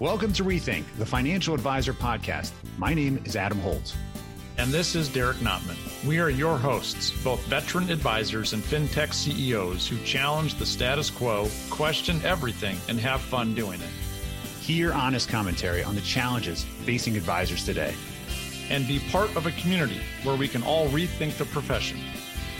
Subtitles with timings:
[0.00, 2.50] Welcome to Rethink, the Financial Advisor Podcast.
[2.78, 3.94] My name is Adam Holt.
[4.58, 5.76] And this is Derek Notman.
[6.04, 11.48] We are your hosts, both veteran advisors and fintech CEOs who challenge the status quo,
[11.70, 13.88] question everything, and have fun doing it.
[14.60, 17.94] Hear honest commentary on the challenges facing advisors today.
[18.70, 22.00] And be part of a community where we can all rethink the profession.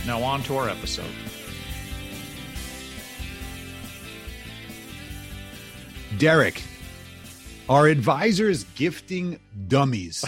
[0.07, 1.11] Now, on to our episode.
[6.16, 6.62] Derek,
[7.68, 10.25] are advisors gifting dummies?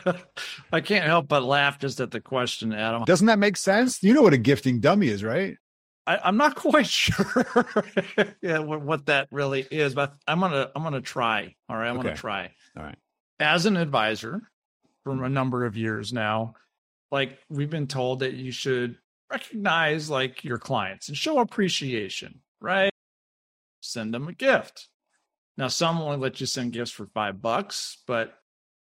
[0.72, 3.04] I can't help but laugh just at the question, Adam.
[3.04, 4.02] Doesn't that make sense?
[4.02, 5.56] You know what a gifting dummy is, right?
[6.06, 7.44] I, am not quite sure
[8.42, 11.54] yeah, what, what, that really is, but I'm gonna I'm gonna try.
[11.68, 12.08] All right, I'm okay.
[12.08, 12.50] gonna try.
[12.76, 12.98] All right.
[13.40, 14.42] As an advisor
[15.02, 16.54] from a number of years now,
[17.10, 18.98] like we've been told that you should
[19.30, 22.90] recognize like your clients and show appreciation, right?
[23.80, 24.88] Send them a gift.
[25.56, 28.34] Now, some only let you send gifts for five bucks, but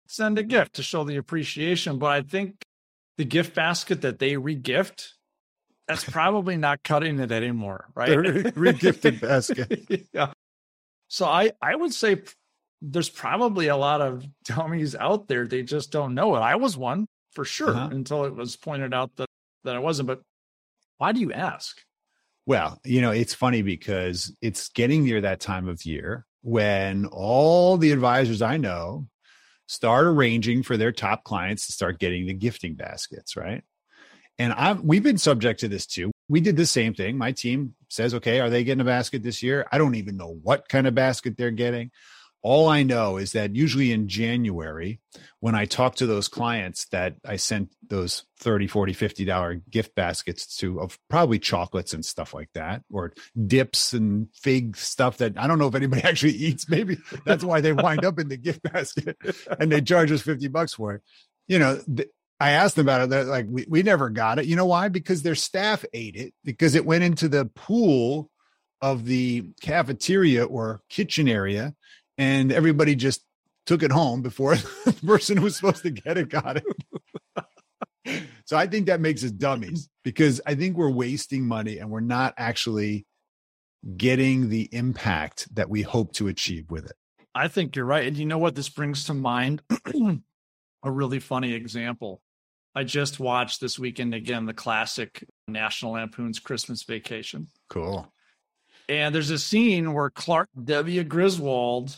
[0.07, 1.99] send a gift to show the appreciation.
[1.99, 2.63] But I think
[3.17, 5.09] the gift basket that they regift,
[5.87, 8.09] that's probably not cutting it anymore, right?
[8.09, 10.07] regifted basket.
[10.13, 10.31] yeah.
[11.07, 12.21] So I, I would say
[12.81, 15.47] there's probably a lot of dummies out there.
[15.47, 16.39] They just don't know it.
[16.39, 17.89] I was one for sure uh-huh.
[17.91, 19.27] until it was pointed out that,
[19.63, 20.07] that I wasn't.
[20.07, 20.21] But
[20.97, 21.77] why do you ask?
[22.45, 27.75] Well, you know, it's funny because it's getting near that time of year when all
[27.75, 29.07] the advisors I know
[29.65, 33.63] start arranging for their top clients to start getting the gifting baskets, right?
[34.37, 36.11] And I've we've been subject to this too.
[36.29, 37.17] We did the same thing.
[37.17, 39.65] My team says, okay, are they getting a basket this year?
[39.71, 41.89] I don't even know what kind of basket they're getting.
[42.45, 44.99] All I know is that usually in January,
[45.39, 49.95] when I talk to those clients that I sent those 30, 40, 50 dollar gift
[49.95, 53.13] baskets to of probably chocolates and stuff like that, or
[53.47, 56.69] dips and fig stuff that I don't know if anybody actually eats.
[56.69, 59.17] Maybe that's why they wind up in the gift basket
[59.59, 61.01] and they charge us 50 bucks for it.
[61.47, 63.09] You know, th- I asked them about it.
[63.09, 64.45] They're like, we, we never got it.
[64.45, 64.89] You know why?
[64.89, 68.29] Because their staff ate it because it went into the pool
[68.83, 71.73] of the cafeteria or kitchen area
[72.17, 73.23] and everybody just
[73.65, 74.55] took it home before
[74.85, 78.23] the person who was supposed to get it got it.
[78.45, 81.99] so I think that makes us dummies because I think we're wasting money and we're
[81.99, 83.05] not actually
[83.97, 86.95] getting the impact that we hope to achieve with it.
[87.33, 88.07] I think you're right.
[88.07, 89.61] And you know what this brings to mind?
[90.83, 92.21] a really funny example.
[92.73, 97.47] I just watched this weekend again the classic National Lampoon's Christmas Vacation.
[97.69, 98.11] Cool.
[98.87, 101.03] And there's a scene where Clark W.
[101.03, 101.97] Griswold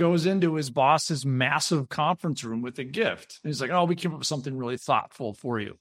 [0.00, 3.38] goes into his boss's massive conference room with a gift.
[3.44, 5.76] And he's like, Oh, we came up with something really thoughtful for you.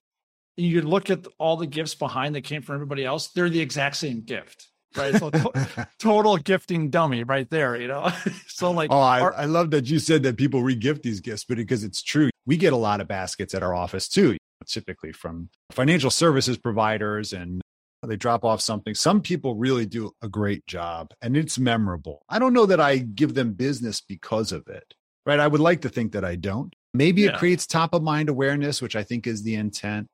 [0.58, 3.30] And you could look at all the gifts behind that came from everybody else.
[3.30, 4.68] They're the exact same gift.
[4.98, 5.16] Right.
[5.16, 8.12] So to- total gifting dummy right there, you know?
[8.48, 11.46] so like Oh, I, our- I love that you said that people regift these gifts,
[11.46, 12.30] but because it's true.
[12.46, 14.36] We get a lot of baskets at our office too,
[14.68, 17.62] typically from financial services providers and
[18.08, 18.96] they drop off something.
[18.96, 22.24] Some people really do a great job and it's memorable.
[22.30, 24.94] I don't know that I give them business because of it,
[25.26, 25.40] right?
[25.40, 26.74] I would like to think that I don't.
[26.94, 27.32] Maybe yeah.
[27.32, 30.08] it creates top of mind awareness, which I think is the intent.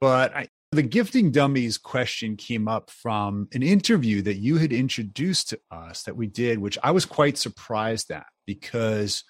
[0.00, 5.50] But I, the gifting dummies question came up from an interview that you had introduced
[5.50, 9.24] to us that we did, which I was quite surprised at because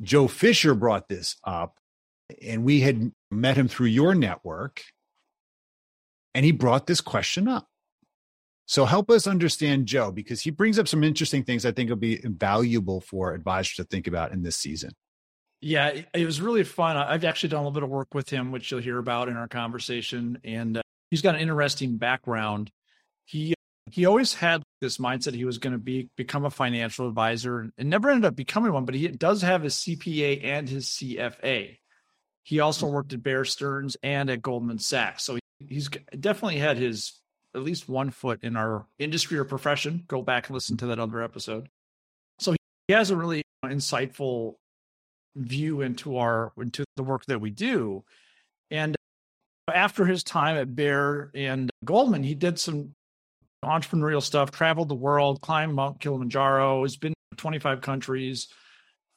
[0.00, 1.78] Joe Fisher brought this up
[2.40, 4.82] and we had met him through your network
[6.34, 7.68] and he brought this question up.
[8.66, 11.96] So help us understand Joe because he brings up some interesting things I think will
[11.96, 14.92] be valuable for advisors to think about in this season.
[15.60, 16.96] Yeah, it was really fun.
[16.96, 19.36] I've actually done a little bit of work with him, which you'll hear about in
[19.36, 20.38] our conversation.
[20.44, 22.70] And uh, he's got an interesting background.
[23.24, 23.54] He
[23.90, 27.90] he always had this mindset he was going to be become a financial advisor and
[27.90, 31.78] never ended up becoming one, but he does have his CPA and his CFA.
[32.42, 35.24] He also worked at Bear Stearns and at Goldman Sachs.
[35.24, 35.38] So
[35.68, 35.88] he's
[36.18, 37.20] definitely had his
[37.54, 40.04] at least one foot in our industry or profession.
[40.08, 41.68] Go back and listen to that other episode.
[42.38, 42.54] So
[42.88, 44.54] he has a really insightful
[45.36, 48.04] view into our into the work that we do.
[48.70, 48.96] And
[49.68, 52.94] uh, after his time at Bear and Goldman, he did some
[53.64, 58.48] entrepreneurial stuff, traveled the world, climbed Mount Kilimanjaro, has been 25 countries,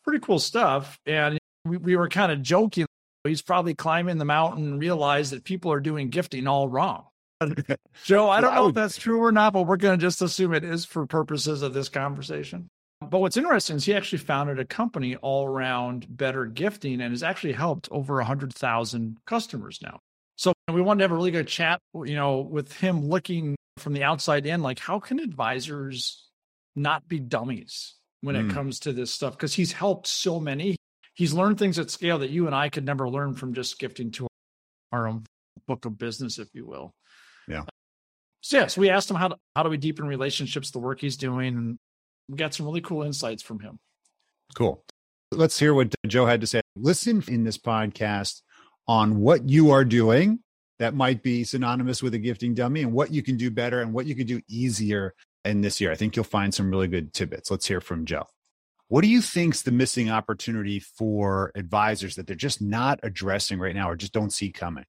[0.04, 0.98] pretty cool stuff.
[1.06, 2.86] And we, we were kind of joking
[3.28, 7.06] he's probably climbing the mountain and realized that people are doing gifting all wrong.
[8.04, 10.54] Joe, I don't know if that's true or not, but we're going to just assume
[10.54, 12.68] it is for purposes of this conversation.
[13.00, 17.22] But what's interesting is he actually founded a company all around better gifting and has
[17.22, 20.00] actually helped over 100,000 customers now.
[20.36, 23.94] So we wanted to have a really good chat, you know, with him looking from
[23.94, 26.28] the outside in, like how can advisors
[26.76, 27.98] not be dummies?
[28.22, 28.50] when mm.
[28.50, 30.76] it comes to this stuff because he's helped so many.
[31.18, 34.12] He's learned things at scale that you and I could never learn from just gifting
[34.12, 34.28] to
[34.92, 35.26] our own
[35.68, 36.92] book of business, if you will.
[37.48, 37.64] Yeah.
[38.42, 41.18] So yes, we asked him how to, how do we deepen relationships, the work he's
[41.18, 41.78] doing, and
[42.30, 43.80] we got some really cool insights from him.
[44.54, 44.84] Cool.
[45.32, 46.62] Let's hear what Joe had to say.
[46.76, 48.44] Listen in this podcast
[48.88, 50.40] on what you are doing
[50.78, 53.92] that might be synonymous with a gifting dummy and what you can do better and
[53.92, 55.16] what you can do easier
[55.46, 55.92] in this year.
[55.92, 57.50] I think you'll find some really good tidbits.
[57.50, 58.28] Let's hear from Joe.
[58.90, 63.76] What do you think's the missing opportunity for advisors that they're just not addressing right
[63.76, 64.86] now or just don't see coming?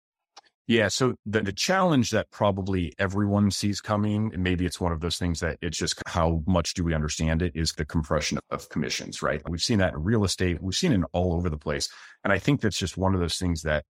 [0.68, 0.88] Yeah.
[0.88, 5.16] So the, the challenge that probably everyone sees coming, and maybe it's one of those
[5.16, 9.22] things that it's just how much do we understand it, is the compression of commissions,
[9.22, 9.40] right?
[9.48, 10.62] We've seen that in real estate.
[10.62, 11.88] We've seen it all over the place.
[12.22, 13.84] And I think that's just one of those things that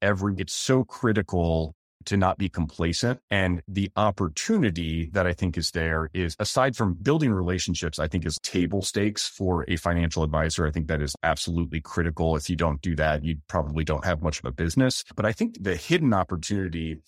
[0.00, 1.74] every, it's so critical
[2.06, 3.20] to not be complacent.
[3.30, 8.26] And the opportunity that I think is there is aside from building relationships, I think
[8.26, 10.66] is table stakes for a financial advisor.
[10.66, 12.36] I think that is absolutely critical.
[12.36, 15.04] If you don't do that, you probably don't have much of a business.
[15.14, 17.00] But I think the hidden opportunity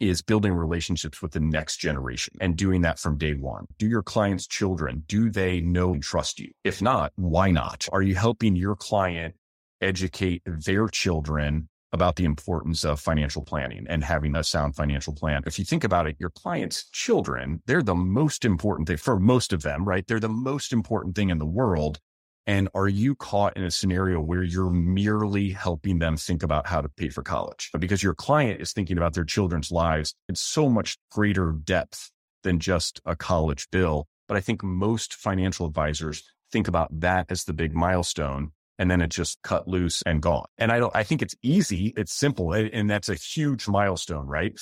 [0.00, 3.66] is building relationships with the next generation and doing that from day one.
[3.78, 6.50] Do your clients' children, do they know and trust you?
[6.64, 7.88] If not, why not?
[7.92, 9.36] Are you helping your client
[9.80, 15.42] educate their children about the importance of financial planning and having a sound financial plan.
[15.46, 19.52] If you think about it, your clients' children, they're the most important thing for most
[19.52, 20.06] of them, right?
[20.06, 21.98] They're the most important thing in the world.
[22.46, 26.80] And are you caught in a scenario where you're merely helping them think about how
[26.80, 27.70] to pay for college?
[27.78, 32.10] Because your client is thinking about their children's lives in so much greater depth
[32.42, 34.08] than just a college bill.
[34.26, 39.00] But I think most financial advisors think about that as the big milestone and then
[39.00, 40.46] it just cut loose and gone.
[40.58, 41.92] And I don't, I think it's easy.
[41.96, 42.52] It's simple.
[42.52, 44.58] And that's a huge milestone, right?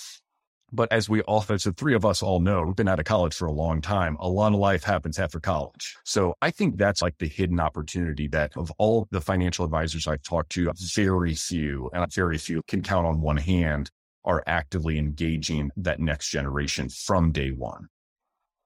[0.73, 3.05] But as we all, as the three of us all know, we've been out of
[3.05, 4.17] college for a long time.
[4.21, 5.97] A lot of life happens after college.
[6.05, 10.23] So I think that's like the hidden opportunity that of all the financial advisors I've
[10.23, 13.91] talked to, very few and very few can count on one hand
[14.25, 17.89] are actively engaging that next generation from day one.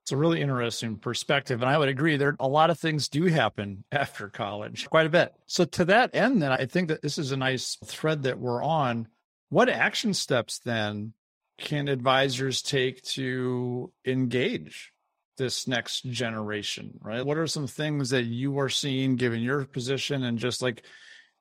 [0.04, 1.62] It's a really interesting perspective.
[1.62, 5.10] And I would agree there a lot of things do happen after college, quite a
[5.10, 5.32] bit.
[5.46, 8.62] So to that end, then I think that this is a nice thread that we're
[8.62, 9.08] on.
[9.48, 11.14] What action steps then
[11.56, 14.92] can advisors take to engage
[15.38, 17.24] this next generation, right?
[17.24, 20.82] What are some things that you are seeing given your position and just like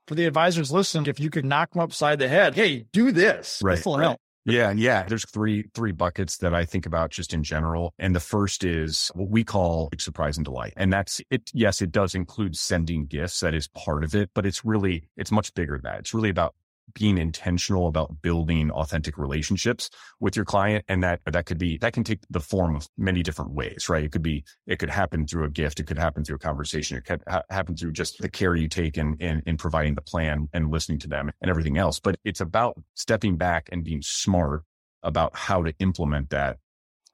[0.08, 3.60] for the advisors listen, if you could knock them upside the head, hey, do this.
[3.62, 3.86] Right.
[3.86, 4.20] right.
[4.46, 5.04] Yeah, and yeah.
[5.04, 9.10] There's three three buckets that I think about just in general, and the first is
[9.16, 11.50] what we call surprise and delight, and that's it.
[11.54, 13.40] Yes, it does include sending gifts.
[13.40, 16.00] That is part of it, but it's really it's much bigger than that.
[16.00, 16.56] It's really about
[16.94, 19.90] being intentional about building authentic relationships
[20.20, 23.24] with your client and that that could be that can take the form of many
[23.24, 26.24] different ways right it could be it could happen through a gift it could happen
[26.24, 29.42] through a conversation it could ha- happen through just the care you take in, in
[29.46, 33.38] in providing the plan and listening to them and everything else but it's about stepping
[33.38, 34.64] back and being smart
[35.02, 36.58] about how to implement that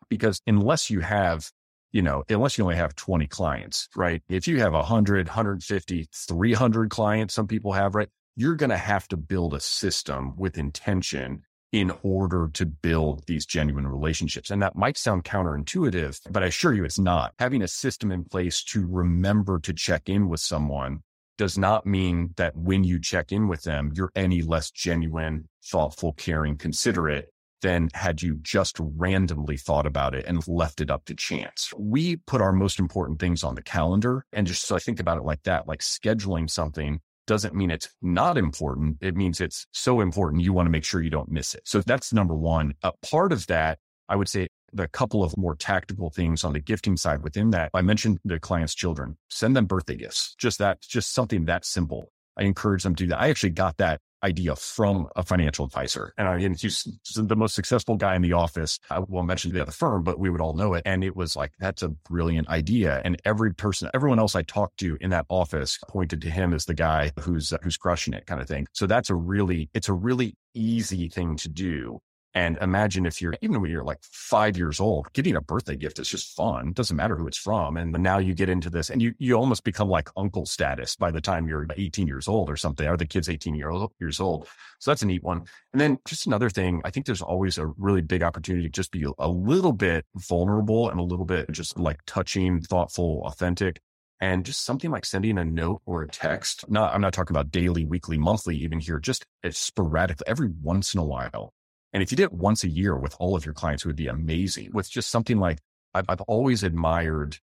[0.10, 1.52] because unless you have
[1.92, 4.22] you know, unless you only have 20 clients, right?
[4.30, 8.10] If you have 100, 150, 300 clients, some people have, right?
[8.40, 11.44] You're going to have to build a system with intention
[11.74, 14.50] in order to build these genuine relationships.
[14.50, 17.34] And that might sound counterintuitive, but I assure you it's not.
[17.38, 21.02] Having a system in place to remember to check in with someone
[21.38, 26.14] does not mean that when you check in with them, you're any less genuine, thoughtful,
[26.14, 27.28] caring, considerate
[27.62, 31.74] than had you just randomly thought about it and left it up to chance.
[31.78, 35.18] We put our most important things on the calendar and just so I think about
[35.18, 38.98] it like that, like scheduling something doesn't mean it's not important.
[39.02, 40.42] It means it's so important.
[40.42, 41.62] You want to make sure you don't miss it.
[41.64, 42.74] So that's number one.
[42.82, 43.78] A part of that,
[44.10, 47.70] I would say the couple of more tactical things on the gifting side within that.
[47.76, 50.34] I mentioned the client's children, send them birthday gifts.
[50.40, 52.12] Just that, just something that simple.
[52.36, 53.22] I encourage them to do that.
[53.22, 56.14] I actually got that idea from a financial advisor.
[56.18, 58.80] And I, he's the most successful guy in the office.
[58.90, 60.84] I won't mention the other firm, but we would all know it.
[60.86, 63.02] And it was like, that's a brilliant idea.
[63.04, 66.66] And every person, everyone else I talked to in that office pointed to him as
[66.66, 68.68] the guy who's, who's crushing it kind of thing.
[68.74, 72.00] So that's a really, it's a really easy thing to do.
[72.36, 75.98] And imagine if you're, even when you're like five years old, getting a birthday gift
[75.98, 76.74] is just fun.
[76.74, 77.76] Doesn't matter who it's from.
[77.76, 81.10] And now you get into this and you, you almost become like uncle status by
[81.10, 82.88] the time you're 18 years old or something.
[82.88, 84.48] Are the kids 18 year old, years old?
[84.80, 85.44] So that's a neat one.
[85.74, 88.92] And then just another thing, I think there's always a really big opportunity to just
[88.92, 93.82] be a little bit vulnerable and a little bit just like touching, thoughtful, authentic
[94.22, 96.70] and just something like sending a note or a text.
[96.70, 101.00] Not, I'm not talking about daily, weekly, monthly, even here, just sporadic every once in
[101.00, 101.54] a while
[101.94, 103.96] and if you did it once a year with all of your clients, it would
[103.96, 105.60] be amazing with just something like,
[105.94, 107.38] I've, I've always admired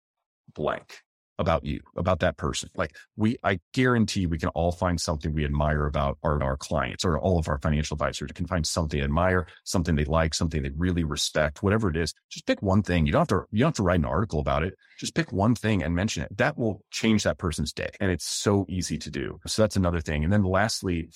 [0.54, 1.02] blank.
[1.40, 2.70] about you, about that person.
[2.76, 7.04] Like we, I guarantee we can all find something we admire about our, our clients
[7.04, 10.62] or all of our financial advisors can find something they admire, something they like, something
[10.62, 12.14] they really respect, whatever it is.
[12.30, 13.06] Just pick one thing.
[13.06, 14.76] You don't have to, you don't have to write an article about it.
[15.00, 16.38] Just pick one thing and mention it.
[16.38, 17.90] That will change that person's day.
[18.00, 19.40] And it's so easy to do.
[19.48, 20.24] So that's another thing.
[20.24, 21.10] And then lastly,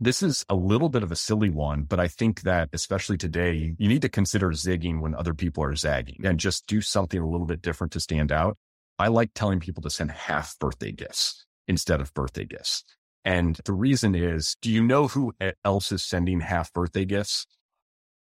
[0.00, 3.74] this is a little bit of a silly one, but I think that especially today,
[3.78, 7.28] you need to consider zigging when other people are zagging and just do something a
[7.28, 8.56] little bit different to stand out.
[8.98, 12.82] I like telling people to send half birthday gifts instead of birthday gifts.
[13.24, 17.46] And the reason is, do you know who else is sending half birthday gifts?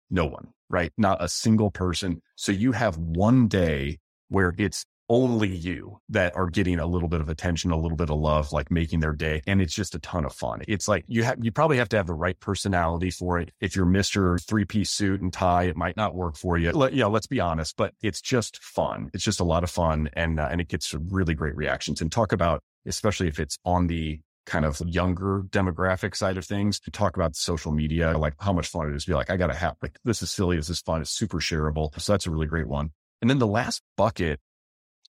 [0.09, 0.91] No one, right?
[0.97, 2.21] Not a single person.
[2.35, 3.99] So you have one day
[4.29, 8.09] where it's only you that are getting a little bit of attention, a little bit
[8.09, 9.41] of love, like making their day.
[9.45, 10.61] And it's just a ton of fun.
[10.69, 13.51] It's like you have, you probably have to have the right personality for it.
[13.59, 14.41] If you're Mr.
[14.41, 16.71] three piece suit and tie, it might not work for you.
[16.93, 19.11] Yeah, let's be honest, but it's just fun.
[19.13, 22.09] It's just a lot of fun and, uh, and it gets really great reactions and
[22.09, 26.89] talk about, especially if it's on the kind of younger demographic side of things to
[26.89, 29.47] talk about social media, like how much fun it is to be like, I got
[29.47, 30.55] to have like, this is silly.
[30.55, 31.01] This is fun.
[31.01, 31.99] It's super shareable.
[31.99, 32.91] So that's a really great one.
[33.21, 34.39] And then the last bucket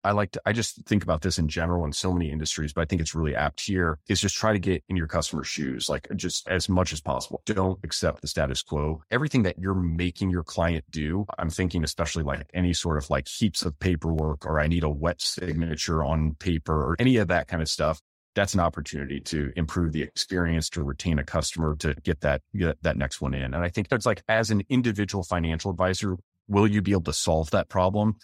[0.07, 2.83] I like to, I just think about this in general in so many industries, but
[2.83, 5.89] I think it's really apt here is just try to get in your customer's shoes,
[5.89, 7.43] like just as much as possible.
[7.45, 9.03] Don't accept the status quo.
[9.11, 13.27] Everything that you're making your client do, I'm thinking especially like any sort of like
[13.27, 17.49] heaps of paperwork or I need a wet signature on paper or any of that
[17.49, 18.01] kind of stuff.
[18.37, 22.81] That's an opportunity to improve the experience, to retain a customer, to get that, get
[22.83, 23.55] that next one in.
[23.55, 27.13] And I think that's like as an individual financial advisor, will you be able to
[27.13, 28.19] solve that problem?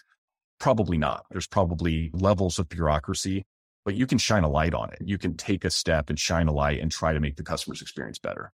[0.63, 1.25] Probably not.
[1.29, 3.43] There's probably levels of bureaucracy,
[3.83, 4.99] but you can shine a light on it.
[5.01, 7.81] You can take a step and shine a light and try to make the customer's
[7.81, 8.53] experience better.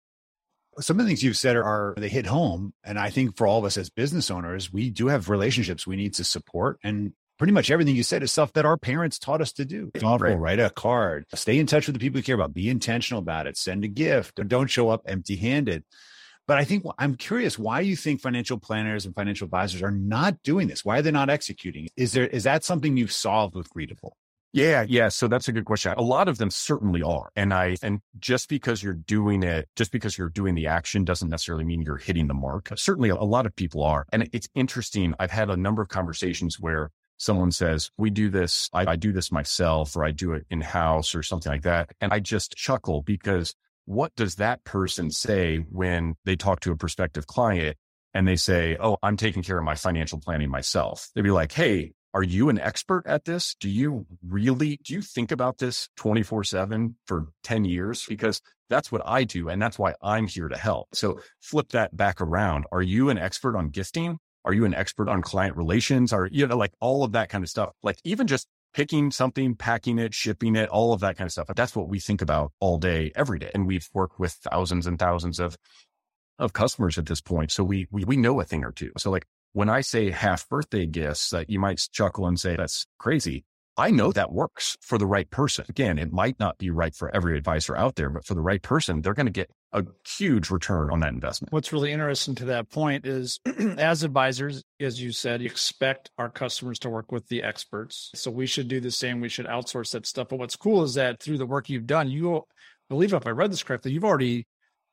[0.80, 2.74] Some of the things you've said are they hit home.
[2.82, 5.98] And I think for all of us as business owners, we do have relationships we
[5.98, 6.80] need to support.
[6.82, 9.92] And pretty much everything you said is stuff that our parents taught us to do.
[9.94, 10.40] Thoughtful, right.
[10.40, 13.48] write a card, stay in touch with the people you care about, be intentional about
[13.48, 15.84] it, send a gift, don't show up empty handed.
[16.48, 20.42] But I think I'm curious why you think financial planners and financial advisors are not
[20.44, 20.86] doing this.
[20.86, 21.90] Why are they not executing?
[21.98, 24.12] Is there is that something you've solved with Greetable?
[24.54, 25.10] Yeah, yeah.
[25.10, 25.94] So that's a good question.
[25.98, 27.30] A lot of them certainly are.
[27.36, 31.30] And I, and just because you're doing it, just because you're doing the action doesn't
[31.30, 32.72] necessarily mean you're hitting the mark.
[32.76, 34.06] Certainly a lot of people are.
[34.12, 35.14] And it's interesting.
[35.20, 39.12] I've had a number of conversations where someone says, we do this, I, I do
[39.12, 41.92] this myself, or I do it in house or something like that.
[42.00, 43.54] And I just chuckle because
[43.88, 47.78] what does that person say when they talk to a prospective client
[48.14, 51.08] and they say, Oh, I'm taking care of my financial planning myself?
[51.16, 53.56] They'd be like, Hey, are you an expert at this?
[53.62, 58.06] Do you really, do you think about this 24 seven for 10 years?
[58.08, 59.48] Because that's what I do.
[59.48, 60.90] And that's why I'm here to help.
[60.94, 62.66] So flip that back around.
[62.74, 64.18] Are you an expert on gifting?
[64.44, 66.12] Are you an expert on client relations?
[66.12, 67.72] Are you know, like all of that kind of stuff?
[67.84, 71.48] Like even just picking something, packing it, shipping it, all of that kind of stuff.
[71.56, 73.50] That's what we think about all day, every day.
[73.56, 75.58] And we've worked with thousands and thousands of,
[76.38, 77.52] of customers at this point.
[77.52, 78.92] So we, we, we know a thing or two.
[79.00, 82.86] So like when I say half birthday gifts that you might chuckle and say, that's
[83.00, 83.46] crazy.
[83.78, 85.66] I know that works for the right person.
[85.70, 88.62] Again, it might not be right for every advisor out there, but for the right
[88.62, 89.86] person, they're going to get a
[90.18, 91.54] huge return on that investment.
[91.54, 93.40] What's really interesting to that point is
[93.78, 98.10] as advisors, as you said, you expect our customers to work with the experts.
[98.16, 99.22] So we should do the same.
[99.22, 100.30] We should outsource that stuff.
[100.30, 102.44] But what's cool is that through the work you've done, you
[102.90, 104.48] believe if I read this correctly, you've already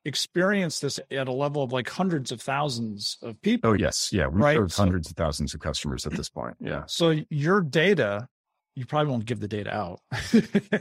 [0.05, 3.71] experienced this at a level of like hundreds of thousands of people.
[3.71, 4.09] Oh yes.
[4.13, 4.27] Yeah.
[4.27, 4.71] We right?
[4.71, 6.55] hundreds of thousands of customers at this point.
[6.59, 6.83] Yeah.
[6.85, 8.27] So your data
[8.75, 10.01] you probably won't give the data out,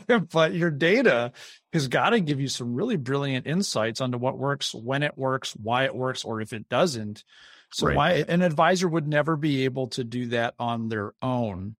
[0.33, 1.33] but your data
[1.73, 5.53] has got to give you some really brilliant insights onto what works, when it works,
[5.53, 7.25] why it works, or if it doesn't.
[7.73, 7.97] So right.
[7.97, 11.77] why an advisor would never be able to do that on their own.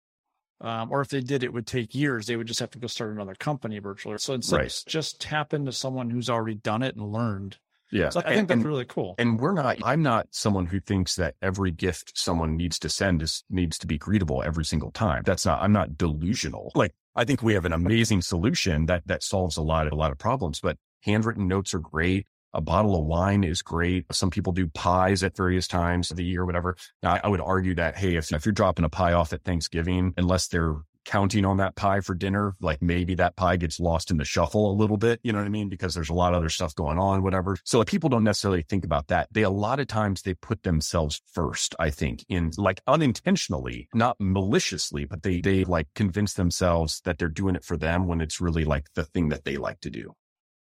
[0.61, 2.27] Um, or if they did, it would take years.
[2.27, 4.17] They would just have to go start another company virtually.
[4.17, 4.83] So it's right.
[4.87, 7.57] just tap into someone who's already done it and learned
[7.95, 8.09] yeah.
[8.09, 9.15] So I think and, that's really cool.
[9.17, 13.21] And we're not, I'm not someone who thinks that every gift someone needs to send
[13.21, 15.23] is, needs to be greetable every single time.
[15.25, 16.71] That's not, I'm not delusional.
[16.75, 19.95] Like, I think we have an amazing solution that, that solves a lot of, a
[19.95, 22.27] lot of problems, but handwritten notes are great.
[22.53, 24.05] A bottle of wine is great.
[24.13, 26.77] Some people do pies at various times of the year, whatever.
[27.03, 30.13] Now, I would argue that, hey, if, if you're dropping a pie off at Thanksgiving,
[30.15, 30.75] unless they're
[31.05, 32.53] counting on that pie for dinner.
[32.59, 35.19] Like maybe that pie gets lost in the shuffle a little bit.
[35.23, 35.69] You know what I mean?
[35.69, 37.57] Because there's a lot of other stuff going on, whatever.
[37.63, 39.27] So like, people don't necessarily think about that.
[39.31, 44.17] They, a lot of times they put themselves first, I think in like unintentionally, not
[44.19, 48.41] maliciously, but they, they like convince themselves that they're doing it for them when it's
[48.41, 50.13] really like the thing that they like to do.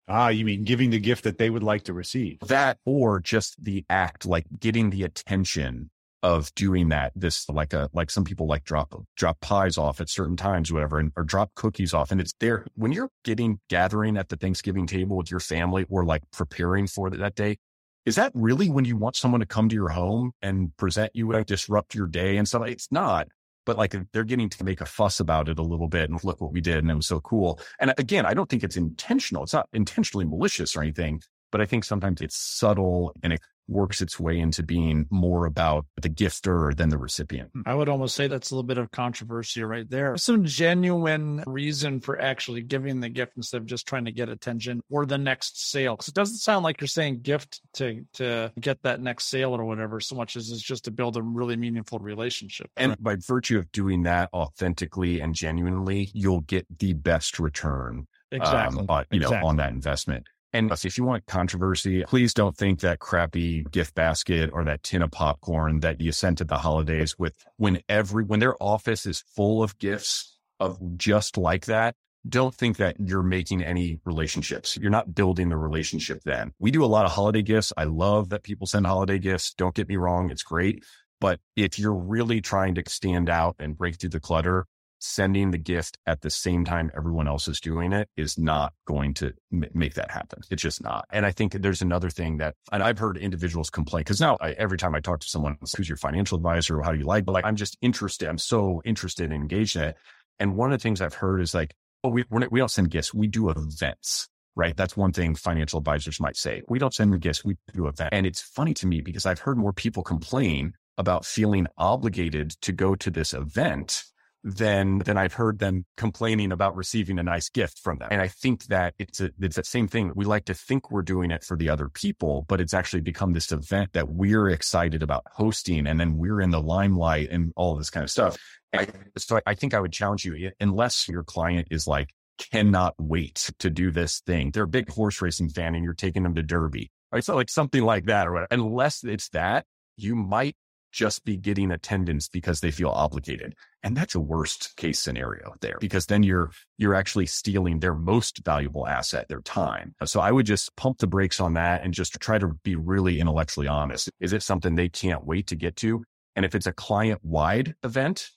[0.08, 2.40] Ah, you mean giving the gift that they would like to receive?
[2.48, 5.90] That or just the act, like getting the attention
[6.24, 7.12] of doing that.
[7.16, 11.00] This like a like some people like drop drop pies off at certain times, whatever,
[11.00, 12.12] and or drop cookies off.
[12.12, 16.06] And it's there when you're getting gathering at the Thanksgiving table with your family or
[16.06, 17.58] like preparing for that day.
[18.06, 21.32] Is that really when you want someone to come to your home and present you
[21.34, 22.66] and disrupt your day and stuff?
[22.68, 23.28] It's not.
[23.64, 26.42] But like they're getting to make a fuss about it a little bit and look
[26.42, 26.78] what we did.
[26.78, 27.60] And it was so cool.
[27.80, 29.44] And uh, again, I don't think it's intentional.
[29.44, 34.02] It's not intentionally malicious or anything, but I think sometimes it's subtle and it works
[34.02, 37.50] its way into being more about the gifter than the recipient.
[37.66, 40.18] I would almost say that's a little bit of controversy right there.
[40.18, 44.82] Some genuine reason for actually giving the gift instead of just trying to get attention
[44.90, 45.96] or the next sale.
[45.96, 49.64] Because it doesn't sound like you're saying gift to to get that next sale or
[49.64, 52.70] whatever, so much as it's just to build a really meaningful relationship.
[52.78, 58.80] And by virtue of doing that authentically and genuinely, you'll get the best return exactly.
[58.82, 59.40] Um, on, you exactly.
[59.40, 60.28] know, on that investment.
[60.54, 65.02] And if you want controversy, please don't think that crappy gift basket or that tin
[65.02, 69.24] of popcorn that you sent at the holidays with when every, when their office is
[69.36, 71.96] full of gifts of just like that.
[72.28, 74.78] Don't think that you're making any relationships.
[74.78, 76.52] You're not building the relationship then.
[76.60, 77.74] We do a lot of holiday gifts.
[77.76, 79.54] I love that people send holiday gifts.
[79.56, 80.30] Don't get me wrong.
[80.30, 80.84] It's great.
[81.20, 84.68] But if you're really trying to stand out and break through the clutter,
[85.02, 89.14] sending the gift at the same time everyone else is doing it is not going
[89.16, 90.42] to m- make that happen.
[90.50, 91.06] It's just not.
[91.12, 94.52] And I think there's another thing that, and I've heard individuals complain because now I,
[94.52, 97.26] every time I talk to someone who's your financial advisor or how do you like,
[97.26, 98.30] but like, I'm just interested.
[98.30, 99.98] I'm so interested and engaged in it.
[100.40, 102.92] And one of the things I've heard is like, oh, we, not, we don't send
[102.92, 103.14] gifts.
[103.14, 104.28] We do events.
[104.56, 104.76] Right.
[104.76, 106.62] That's one thing financial advisors might say.
[106.68, 107.46] We don't send gifts.
[107.46, 108.10] We do events.
[108.12, 112.74] And it's funny to me because I've heard more people complain about feeling obligated to
[112.74, 114.04] go to this event
[114.44, 118.08] than than I've heard them complaining about receiving a nice gift from them.
[118.12, 120.12] And I think that it's a, it's that same thing.
[120.16, 123.34] We like to think we're doing it for the other people, but it's actually become
[123.34, 127.76] this event that we're excited about hosting, and then we're in the limelight and all
[127.76, 128.38] this kind of stuff.
[128.74, 133.52] I, so I think I would challenge you, unless your client is like cannot wait
[133.60, 134.52] to do this thing.
[134.52, 136.90] They're a big horse racing fan, and you're taking them to Derby.
[137.12, 137.24] Right?
[137.24, 138.48] So like something like that, or whatever.
[138.52, 139.66] Unless it's that,
[139.98, 140.56] you might
[140.92, 143.56] just be getting attendance because they feel obligated.
[143.84, 148.42] And that's a worst case scenario there because then you're, you're actually stealing their most
[148.46, 149.96] valuable asset, their time.
[150.00, 152.76] Uh, so I would just pump the brakes on that and just try to be
[152.76, 154.10] really intellectually honest.
[154.20, 156.04] Is it something they can't wait to get to?
[156.36, 158.30] And if it's a client wide event,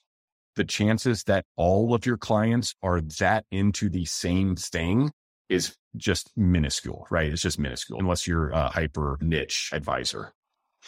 [0.55, 5.11] the chances that all of your clients are that into the same thing
[5.49, 7.31] is just minuscule, right?
[7.31, 10.33] It's just minuscule unless you're a hyper niche advisor.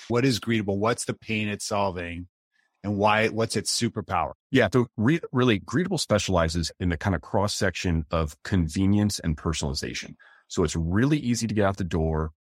[0.08, 0.78] What is Greetable?
[0.78, 2.28] What's the pain it's solving?
[2.84, 4.34] And why, what's its superpower?
[4.52, 4.70] Yeah.
[4.72, 10.16] So re- really, Greetable specializes in the kind of cross section of convenience and personalization.
[10.48, 12.32] So it's really easy to get out the door.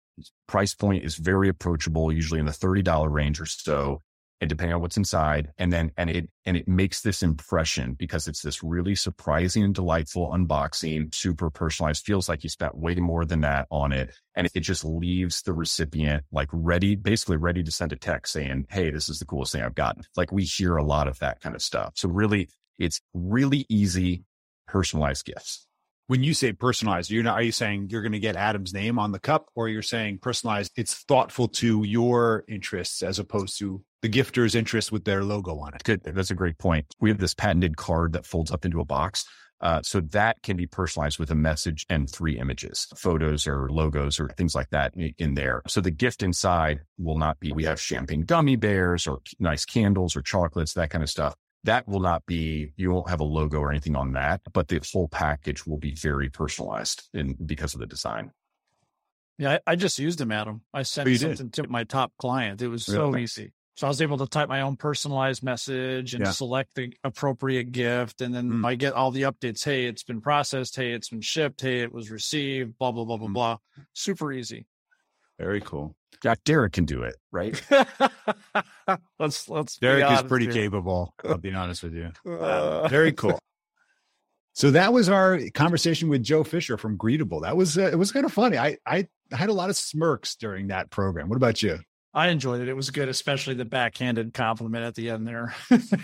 [0.47, 4.03] Price point is very approachable, usually in the $30 range or so
[4.41, 5.51] and depending on what's inside.
[5.59, 9.75] And then, and it, and it makes this impression because it's this really surprising and
[9.75, 14.15] delightful unboxing, super personalized, feels like you spent way more than that on it.
[14.35, 18.67] And it just leaves the recipient like ready, basically ready to send a text saying,
[18.69, 20.03] Hey, this is the coolest thing I've gotten.
[20.17, 21.93] Like we hear a lot of that kind of stuff.
[21.97, 24.25] So really, it's really easy
[24.67, 25.67] personalized gifts.
[26.09, 28.97] When you say personalized, you're not, are you saying you're going to get Adam's name
[28.97, 30.71] on the cup or you're saying personalized?
[30.77, 35.75] It's thoughtful to your interests as opposed to the gifter's interest with their logo on
[35.75, 35.83] it.
[35.85, 36.03] Good.
[36.05, 36.87] That's a great point.
[37.01, 39.25] We have this patented card that folds up into a box.
[39.59, 44.21] Uh, so that can be personalized with a message and three images, photos or logos
[44.21, 45.63] or things like that in there.
[45.67, 50.15] So the gift inside will not be, we have champagne gummy bears or nice candles
[50.15, 51.35] or chocolates, that kind of stuff.
[51.65, 54.79] That will not be, you won't have a logo or anything on that, but the
[54.93, 58.33] whole package will be very personalized in because of the design.
[59.39, 60.61] Yeah, I, I just used them, Adam.
[60.75, 62.61] I sent Oh, you something to my top client.
[62.61, 63.23] It was so Really?
[63.23, 63.53] easy.
[63.77, 66.31] So I was able to type my own personalized message and Yeah.
[66.33, 68.23] select the appropriate gift.
[68.23, 68.67] And then Mm.
[68.67, 69.63] I get all the updates.
[69.65, 70.77] Hey, it's been processed.
[70.77, 71.61] Hey, it's been shipped.
[71.61, 73.35] Hey, it was received, blah, blah, blah, blah, Mm.
[73.35, 73.59] blah.
[73.93, 74.67] Super easy.
[75.39, 75.95] Very cool.
[76.23, 77.63] Jack Derek can do it, right?
[79.19, 81.13] let's, let's, Derek is pretty capable.
[81.25, 82.13] I'll be honest with you.
[82.31, 83.39] Uh, Very cool.
[84.55, 87.43] So that was our conversation with Joe Fisher from Greetable.
[87.43, 88.57] That was uh, it was kind of funny.
[88.57, 91.29] I I had a lot of smirks during that program.
[91.29, 91.81] What about you?
[92.17, 92.69] I enjoyed it.
[92.69, 95.55] It was good, especially the backhanded compliment at the end there.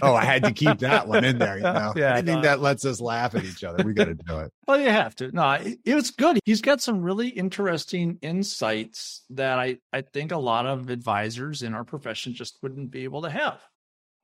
[0.03, 1.57] Oh, I had to keep that one in there.
[1.57, 2.43] You know, Yeah, anything no.
[2.43, 4.53] that lets us laugh at each other, we got to do it.
[4.69, 5.33] Well, you have to.
[5.33, 6.39] No, it, it was good.
[6.45, 11.73] He's got some really interesting insights that I, I think a lot of advisors in
[11.75, 13.59] our profession just wouldn't be able to have.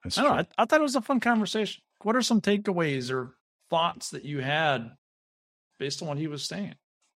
[0.05, 0.31] That's I know.
[0.31, 1.81] I, I thought it was a fun conversation.
[2.03, 3.35] What are some takeaways or
[3.70, 4.90] thoughts that you had
[5.79, 6.74] based on what he was saying?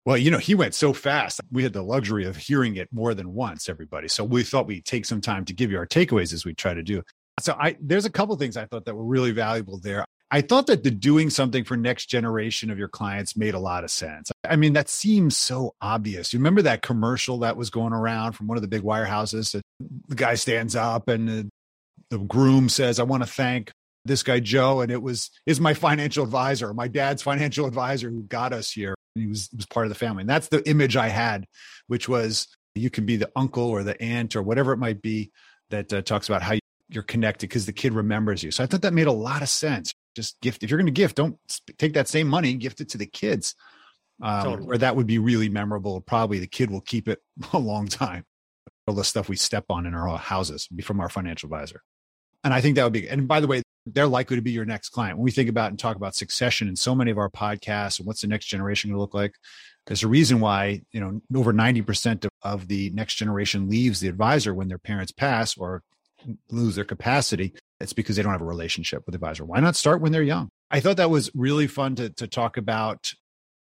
[0.07, 1.41] Well, you know, he went so fast.
[1.53, 4.09] We had the luxury of hearing it more than once, everybody.
[4.09, 6.73] So we thought we'd take some time to give you our takeaways as we try
[6.73, 7.03] to do.
[7.41, 10.05] So I there's a couple things I thought that were really valuable there.
[10.33, 13.83] I thought that the doing something for next generation of your clients made a lot
[13.83, 14.31] of sense.
[14.45, 16.33] I mean, that seems so obvious.
[16.33, 19.61] You remember that commercial that was going around from one of the big wirehouses?
[19.81, 21.49] The guy stands up and the,
[22.11, 23.73] the groom says, I want to thank
[24.05, 24.81] this guy, Joe.
[24.81, 28.95] And it was, is my financial advisor, my dad's financial advisor who got us here.
[29.15, 30.23] He was, was part of the family.
[30.23, 31.47] And that's the image I had,
[31.89, 35.33] which was you can be the uncle or the aunt or whatever it might be
[35.71, 36.55] that uh, talks about how
[36.89, 38.51] you're connected because the kid remembers you.
[38.51, 40.63] So I thought that made a lot of sense just gift.
[40.63, 41.39] If you're going to gift, don't
[41.79, 43.55] take that same money, gift it to the kids.
[44.23, 44.69] Um, totally.
[44.69, 46.01] Or that would be really memorable.
[46.01, 47.21] Probably the kid will keep it
[47.53, 48.25] a long time.
[48.87, 51.83] All the stuff we step on in our houses be from our financial advisor.
[52.43, 54.65] And I think that would be, and by the way, they're likely to be your
[54.65, 55.17] next client.
[55.17, 58.07] When we think about and talk about succession in so many of our podcasts and
[58.07, 59.35] what's the next generation going to look like,
[59.87, 64.09] there's a reason why, you know, over 90% of, of the next generation leaves the
[64.09, 65.83] advisor when their parents pass or
[66.51, 69.45] lose their capacity it's because they don't have a relationship with the advisor.
[69.45, 70.51] Why not start when they're young?
[70.71, 73.13] I thought that was really fun to, to talk about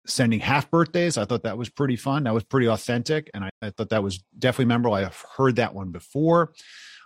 [0.05, 1.17] sending half birthdays.
[1.17, 2.23] I thought that was pretty fun.
[2.23, 3.31] That was pretty authentic.
[3.33, 4.93] And I, I thought that was definitely memorable.
[4.93, 6.53] I've heard that one before.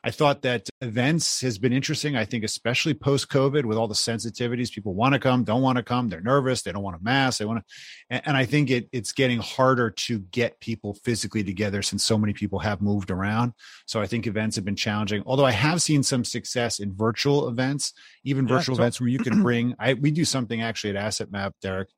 [0.03, 2.15] I thought that events has been interesting.
[2.15, 5.77] I think, especially post COVID, with all the sensitivities, people want to come, don't want
[5.77, 8.69] to come, they're nervous, they don't want to mask, they want to, and, I think
[8.69, 13.11] it it's getting harder to get people physically together since so many people have moved
[13.11, 13.53] around.
[13.85, 15.23] So I think events have been challenging.
[15.25, 19.09] Although I have seen some success in virtual events, even virtual yeah, so- events where
[19.09, 19.75] you can bring.
[19.79, 21.89] I we do something actually at Asset Map, Derek,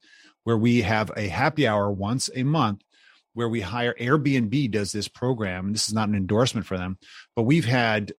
[0.44, 2.82] where we have a happy hour once a month
[3.40, 5.72] where we hire Airbnb does this program.
[5.72, 6.98] This is not an endorsement for them,
[7.38, 8.12] but we've had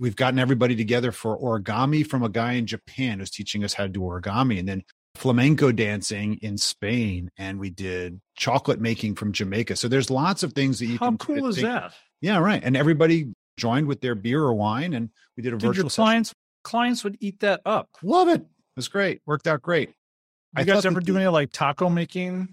[0.00, 3.84] we've gotten everybody together for origami from a guy in Japan who's teaching us how
[3.84, 4.82] to do origami and then
[5.14, 9.76] flamenco dancing in Spain and we did chocolate making from Jamaica.
[9.76, 11.94] So there's lots of things that you how can How cool is that?
[12.20, 12.60] Yeah, right.
[12.60, 15.90] And everybody joined with their beer or wine and we did a did virtual your
[15.90, 16.38] clients session.
[16.64, 17.88] clients would eat that up.
[18.02, 18.40] Love it.
[18.40, 19.22] It was great.
[19.26, 19.90] Worked out great.
[19.90, 22.48] You I guys ever do any like taco making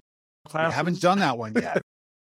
[0.48, 0.72] classes?
[0.72, 1.82] We haven't done that one yet.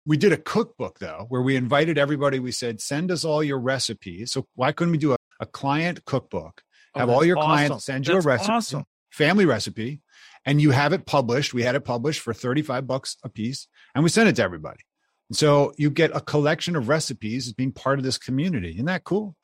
[0.07, 2.38] we did a cookbook though, where we invited everybody.
[2.38, 4.33] We said, send us all your recipes.
[4.33, 6.62] So why couldn't we do a, a client cookbook?
[6.94, 7.48] Oh, have all your awesome.
[7.48, 8.85] clients send you that's a recipe, awesome.
[9.11, 10.00] family recipe,
[10.44, 11.52] and you have it published.
[11.52, 14.81] We had it published for 35 bucks a piece, and we sent it to everybody.
[15.29, 18.70] And so you get a collection of recipes as being part of this community.
[18.70, 19.35] Isn't that cool?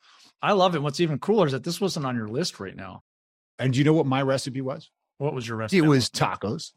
[0.41, 0.81] I love it.
[0.81, 3.01] What's even cooler is that this wasn't on your list right now.
[3.59, 4.89] And do you know what my recipe was?
[5.17, 5.77] What was your recipe?
[5.77, 6.71] It was tacos,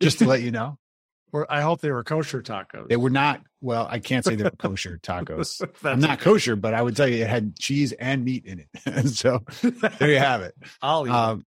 [0.00, 0.78] just to let you know.
[1.32, 2.88] Or I hope they were kosher tacos.
[2.88, 3.42] They were not.
[3.60, 5.62] Well, I can't say they were kosher tacos.
[5.84, 9.08] I'm not kosher, but I would tell you it had cheese and meat in it.
[9.08, 9.44] so
[9.98, 10.54] there you have it.
[10.82, 11.44] I'll eat um,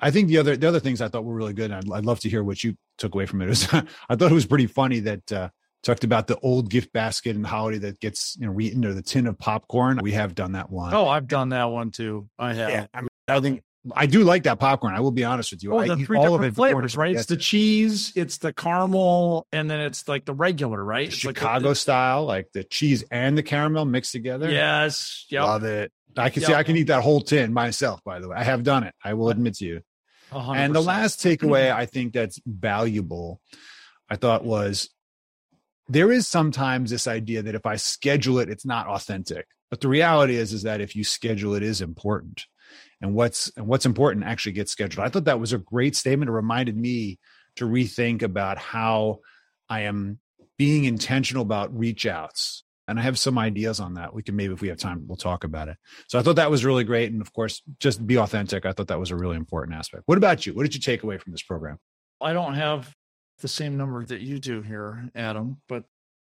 [0.00, 1.70] I think the other the other things I thought were really good.
[1.70, 3.48] I'd, I'd love to hear what you took away from it.
[3.48, 5.48] Was, I thought it was pretty funny that uh,
[5.82, 9.02] talked about the old gift basket and holiday that gets you know eaten or the
[9.02, 10.00] tin of popcorn.
[10.02, 10.94] We have done that one.
[10.94, 12.28] Oh, I've done that one too.
[12.38, 12.70] I have.
[12.70, 14.94] Yeah, I, mean, I think I do like that popcorn.
[14.94, 15.74] I will be honest with you.
[15.74, 17.14] Oh, I the three all different flavors, right?
[17.14, 21.08] It's the cheese, it's the caramel, and then it's like the regular, right?
[21.08, 24.50] It's Chicago like style, like the cheese and the caramel mixed together.
[24.50, 25.42] Yes, yep.
[25.42, 25.92] love it.
[26.16, 26.48] I can yep.
[26.48, 28.00] see I can eat that whole tin myself.
[28.04, 28.94] By the way, I have done it.
[29.04, 29.80] I will admit to you.
[30.32, 30.56] 100%.
[30.56, 31.78] And the last takeaway mm-hmm.
[31.78, 33.40] I think that's valuable,
[34.08, 34.88] I thought was
[35.88, 39.46] there is sometimes this idea that if I schedule it, it's not authentic.
[39.70, 42.46] But the reality is, is that if you schedule it is important
[43.00, 45.06] and what's and what's important actually gets scheduled.
[45.06, 46.28] I thought that was a great statement.
[46.28, 47.18] It reminded me
[47.56, 49.20] to rethink about how
[49.68, 50.18] I am
[50.58, 52.64] being intentional about reach outs.
[52.86, 54.12] And I have some ideas on that.
[54.12, 55.78] We can maybe, if we have time, we'll talk about it.
[56.08, 57.10] So I thought that was really great.
[57.10, 58.66] And of course, just be authentic.
[58.66, 60.02] I thought that was a really important aspect.
[60.04, 60.52] What about you?
[60.52, 61.78] What did you take away from this program?
[62.20, 62.92] I don't have
[63.40, 65.84] the same number that you do here, Adam, but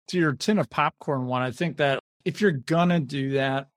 [0.10, 3.68] to your tin of popcorn one, I think that if you're going to do that,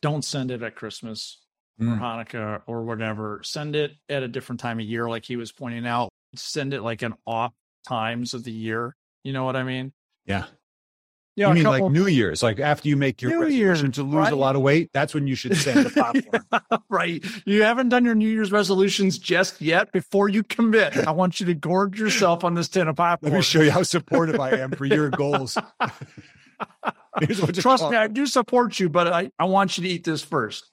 [0.00, 1.41] don't send it at Christmas
[1.82, 1.96] mm.
[1.96, 3.40] or Hanukkah or whatever.
[3.44, 6.10] Send it at a different time of year, like he was pointing out.
[6.34, 7.52] Send it like an off
[7.86, 8.96] times of the year.
[9.24, 9.92] You know what I mean?
[10.26, 10.44] Yeah.
[11.34, 14.02] Yeah, you mean couple, like New Year's, like after you make your New Year's to
[14.02, 14.32] lose right?
[14.32, 16.82] a lot of weight, that's when you should send the popcorn.
[16.90, 17.24] right.
[17.46, 19.92] You haven't done your New Year's resolutions just yet.
[19.92, 23.32] Before you commit, I want you to gorge yourself on this tin of popcorn.
[23.32, 25.56] Let me show you how supportive I am for your goals.
[27.52, 30.70] Trust me, I do support you, but I, I want you to eat this first.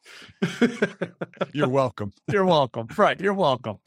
[1.54, 2.14] you're welcome.
[2.32, 2.88] You're welcome.
[2.98, 3.20] Right.
[3.20, 3.78] You're welcome.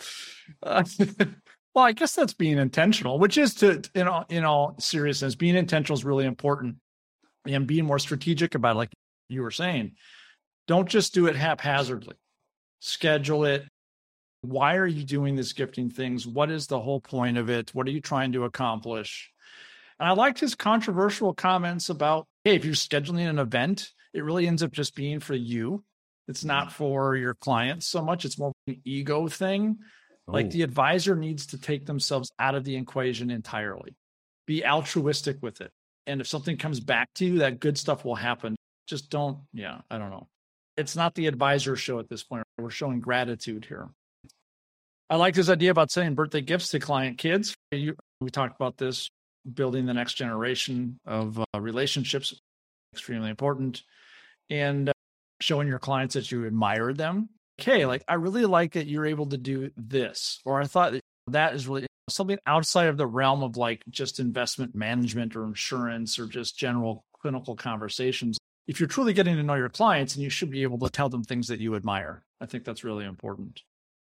[0.62, 0.84] Uh,
[1.74, 5.56] well, I guess that's being intentional, which is to, in all, in all seriousness, being
[5.56, 6.76] intentional is really important
[7.46, 8.92] and being more strategic about it, like
[9.28, 9.92] you were saying.
[10.68, 12.16] Don't just do it haphazardly.
[12.80, 13.64] Schedule it,
[14.42, 16.26] Why are you doing this gifting things?
[16.26, 17.74] What is the whole point of it?
[17.74, 19.31] What are you trying to accomplish?
[20.02, 24.48] And I liked his controversial comments about, hey, if you're scheduling an event, it really
[24.48, 25.84] ends up just being for you.
[26.26, 26.72] It's not mm.
[26.72, 28.24] for your clients so much.
[28.24, 29.78] It's more an ego thing.
[30.26, 33.94] Like the advisor needs to take themselves out of the equation entirely.
[34.44, 35.70] Be altruistic with it.
[36.08, 38.56] And if something comes back to you, that good stuff will happen.
[38.88, 40.26] Just don't, yeah, I don't know.
[40.76, 42.42] It's not the advisor show at this point.
[42.58, 43.88] We're showing gratitude here.
[45.08, 47.54] I like this idea about sending birthday gifts to client kids.
[47.70, 49.08] You, we talked about this,
[49.50, 52.34] building the next generation of uh, relationships,
[52.92, 53.82] extremely important.
[54.50, 54.92] And uh,
[55.42, 57.28] showing your clients that you admire them.
[57.60, 61.02] Okay, like I really like that you're able to do this, or I thought that,
[61.28, 66.18] that is really something outside of the realm of like just investment management or insurance
[66.18, 68.38] or just general clinical conversations.
[68.66, 71.08] If you're truly getting to know your clients, and you should be able to tell
[71.08, 72.24] them things that you admire.
[72.40, 73.62] I think that's really important.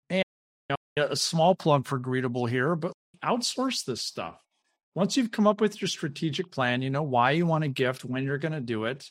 [0.08, 0.22] And
[0.68, 2.92] you know, a small plug for Greetable here, but
[3.24, 4.36] outsource this stuff.
[4.94, 8.04] Once you've come up with your strategic plan, you know why you want to gift,
[8.04, 9.10] when you're going to do it,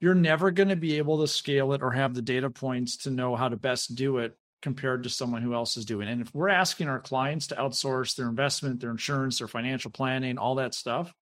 [0.00, 3.10] you're never going to be able to scale it or have the data points to
[3.10, 6.08] know how to best do it compared to someone who else is doing.
[6.08, 10.38] And if we're asking our clients to outsource their investment, their insurance, their financial planning,
[10.38, 11.12] all that stuff,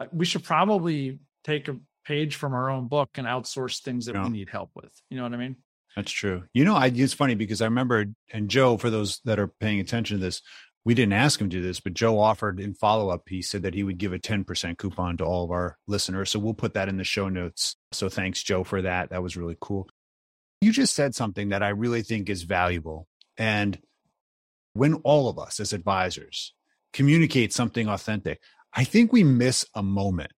[0.00, 4.14] uh, we should probably take a page from our own book and outsource things that
[4.14, 4.24] yeah.
[4.24, 4.92] we need help with.
[5.10, 5.56] You know what I mean?
[5.96, 6.44] That's true.
[6.54, 9.80] You know, I it's funny because I remember and Joe, for those that are paying
[9.80, 10.40] attention to this,
[10.84, 13.28] we didn't ask him to do this, but Joe offered in follow up.
[13.28, 16.30] He said that he would give a 10% coupon to all of our listeners.
[16.30, 17.76] So we'll put that in the show notes.
[17.92, 19.10] So thanks, Joe, for that.
[19.10, 19.88] That was really cool.
[20.60, 23.06] You just said something that I really think is valuable.
[23.36, 23.78] And
[24.74, 26.52] when all of us as advisors
[26.92, 28.40] communicate something authentic,
[28.74, 30.32] I think we miss a moment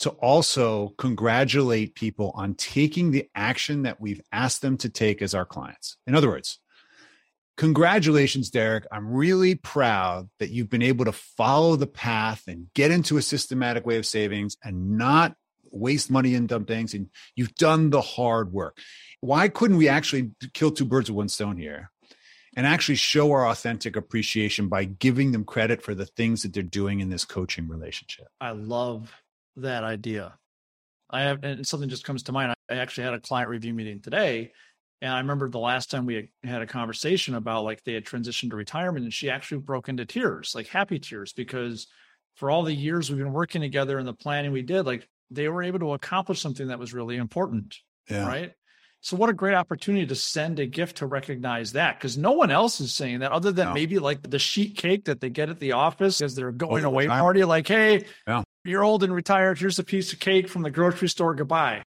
[0.00, 5.34] to also congratulate people on taking the action that we've asked them to take as
[5.34, 5.96] our clients.
[6.06, 6.58] In other words,
[7.58, 8.86] Congratulations, Derek.
[8.90, 13.22] I'm really proud that you've been able to follow the path and get into a
[13.22, 15.34] systematic way of savings and not
[15.70, 16.94] waste money in dumb things.
[16.94, 18.78] And you've done the hard work.
[19.20, 21.90] Why couldn't we actually kill two birds with one stone here
[22.56, 26.62] and actually show our authentic appreciation by giving them credit for the things that they're
[26.62, 28.28] doing in this coaching relationship?
[28.40, 29.14] I love
[29.56, 30.34] that idea.
[31.10, 32.54] I have, and something just comes to mind.
[32.70, 34.52] I actually had a client review meeting today
[35.02, 38.50] and I remember the last time we had a conversation about like they had transitioned
[38.50, 41.88] to retirement and she actually broke into tears, like happy tears, because
[42.36, 45.48] for all the years we've been working together and the planning we did, like they
[45.48, 47.76] were able to accomplish something that was really important.
[48.08, 48.28] Yeah.
[48.28, 48.52] Right.
[49.00, 52.52] So what a great opportunity to send a gift to recognize that because no one
[52.52, 53.74] else is saying that other than no.
[53.74, 56.84] maybe like the sheet cake that they get at the office as they're oh, going
[56.84, 57.42] oh, away party.
[57.42, 58.44] Like, hey, yeah.
[58.64, 59.58] you're old and retired.
[59.58, 61.34] Here's a piece of cake from the grocery store.
[61.34, 61.82] Goodbye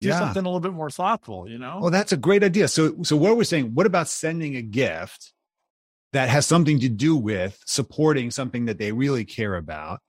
[0.00, 0.18] do yeah.
[0.18, 1.78] something a little bit more thoughtful, you know?
[1.80, 2.68] Well, that's a great idea.
[2.68, 5.32] So, so what we're saying, what about sending a gift
[6.12, 10.00] that has something to do with supporting something that they really care about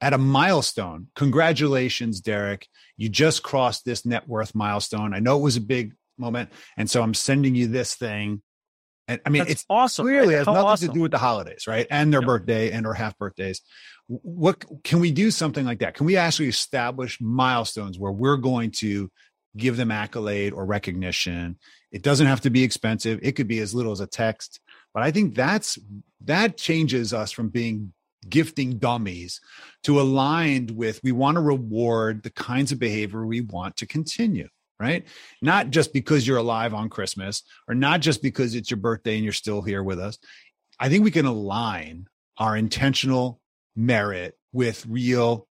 [0.00, 1.08] at a milestone?
[1.16, 2.66] Congratulations, Derek.
[2.96, 5.12] You just crossed this net worth milestone.
[5.12, 6.50] I know it was a big moment.
[6.76, 8.42] And so I'm sending you this thing.
[9.08, 10.06] And I mean, That's it's awesome.
[10.06, 10.88] Clearly has nothing awesome.
[10.88, 11.86] to do with the holidays, right?
[11.90, 12.26] And their yep.
[12.26, 13.60] birthday and or half birthdays.
[14.08, 15.94] What can we do something like that?
[15.94, 19.10] Can we actually establish milestones where we're going to
[19.56, 21.58] give them accolade or recognition.
[21.92, 23.20] It doesn't have to be expensive.
[23.22, 24.60] It could be as little as a text.
[24.92, 25.78] But I think that's
[26.22, 27.92] that changes us from being
[28.28, 29.40] gifting dummies
[29.84, 34.48] to aligned with we want to reward the kinds of behavior we want to continue
[34.78, 35.06] right?
[35.40, 39.24] Not just because you're alive on Christmas or not just because it's your birthday and
[39.24, 40.18] you're still here with us.
[40.78, 43.40] I think we can align our intentional
[43.74, 45.48] merit with real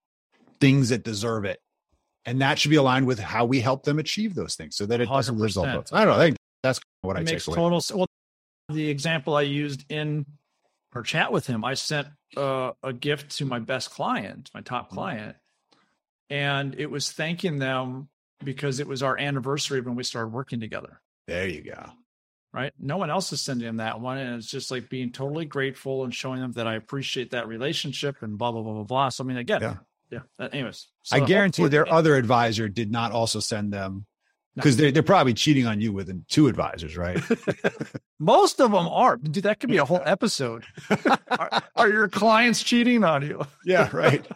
[0.60, 1.60] things that deserve it
[2.28, 5.00] and that should be aligned with how we help them achieve those things so that
[5.00, 5.92] it does not result both.
[5.94, 6.20] I don't know.
[6.20, 7.56] I think that's what I makes take away.
[7.56, 7.82] total.
[7.94, 8.06] Well,
[8.68, 10.26] the example I used in
[10.94, 14.86] our chat with him, I sent uh, a gift to my best client, my top
[14.86, 14.96] mm-hmm.
[14.96, 15.36] client,
[16.28, 18.10] and it was thanking them
[18.44, 21.00] because it was our anniversary when we started working together.
[21.26, 21.92] There you go.
[22.52, 22.74] Right.
[22.78, 24.18] No one else is sending them that one.
[24.18, 28.22] And it's just like being totally grateful and showing them that I appreciate that relationship
[28.22, 29.08] and blah, blah, blah, blah, blah.
[29.10, 29.76] So, I mean, again, yeah
[30.10, 30.20] yeah.
[30.38, 34.06] Uh, anyways, so I guarantee their other advisor did not also send them
[34.58, 37.22] because they're they're probably cheating on you with two advisors, right?
[38.18, 39.16] Most of them are.
[39.16, 40.64] Dude, that could be a whole episode.
[41.30, 43.40] are, are, your clients cheating on you?
[43.64, 44.26] yeah, right.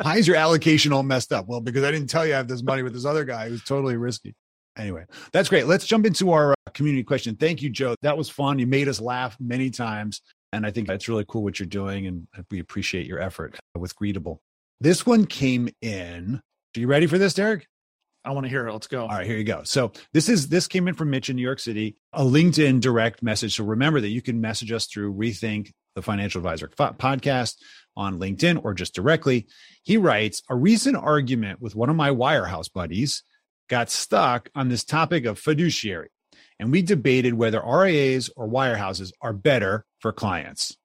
[0.00, 1.46] Why is your allocation all messed up?
[1.48, 3.64] Well, because I didn't tell you I have this money with this other guy who's
[3.64, 4.34] totally risky.
[4.78, 5.66] Anyway, that's great.
[5.66, 7.36] Let's jump into our uh, community question.
[7.36, 7.94] Thank you, Joe.
[8.02, 8.58] That was fun.
[8.58, 10.22] You made us laugh many times.
[10.54, 12.06] And I think that's really cool what you're doing.
[12.06, 14.38] And we appreciate your effort with Greetable.
[14.82, 16.40] This one came in.
[16.76, 17.68] Are you ready for this, Derek?
[18.24, 18.72] I want to hear it.
[18.72, 19.02] Let's go.
[19.02, 19.62] All right, here you go.
[19.62, 23.22] So this is this came in from Mitch in New York City, a LinkedIn direct
[23.22, 23.54] message.
[23.54, 27.58] So remember that you can message us through Rethink the Financial Advisor podcast
[27.96, 29.46] on LinkedIn or just directly.
[29.84, 33.22] He writes a recent argument with one of my wirehouse buddies
[33.68, 36.08] got stuck on this topic of fiduciary,
[36.58, 40.76] and we debated whether RIAs or wirehouses are better for clients.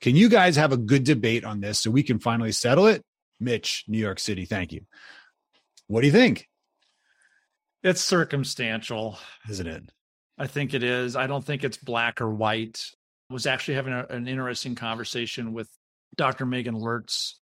[0.00, 3.02] Can you guys have a good debate on this so we can finally settle it?
[3.40, 4.82] Mitch, New York City, thank you.
[5.86, 6.48] What do you think?
[7.82, 9.90] It's circumstantial, isn't it?
[10.38, 11.16] I think it is.
[11.16, 12.84] I don't think it's black or white.
[13.30, 15.68] I was actually having a, an interesting conversation with
[16.16, 16.46] Dr.
[16.46, 17.40] Meghaan Lurtz.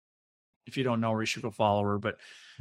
[0.66, 2.16] If you don't know her, you should go follow her, but